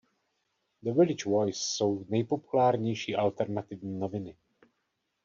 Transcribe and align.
The 0.83 0.93
Village 0.93 1.23
Voice 1.29 1.59
jsou 1.61 2.05
nejpopulárnější 2.09 3.15
alternativní 3.15 3.99
noviny. 3.99 4.35